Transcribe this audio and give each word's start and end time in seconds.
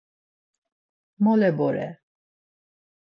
Mole 1.23 1.49
vore. 1.59 1.87